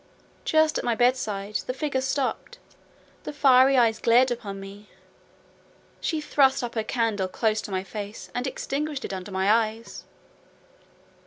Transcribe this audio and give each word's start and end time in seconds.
Just 0.45 0.79
at 0.79 0.83
my 0.83 0.95
bedside, 0.95 1.57
the 1.67 1.75
figure 1.75 2.01
stopped: 2.01 2.57
the 3.21 3.31
fiery 3.31 3.77
eyes 3.77 3.99
glared 3.99 4.31
upon 4.31 4.59
me—she 4.59 6.19
thrust 6.21 6.63
up 6.63 6.73
her 6.73 6.83
candle 6.83 7.27
close 7.27 7.61
to 7.61 7.69
my 7.69 7.83
face, 7.83 8.31
and 8.33 8.47
extinguished 8.47 9.05
it 9.05 9.13
under 9.13 9.29
my 9.31 9.47
eyes. 9.51 10.05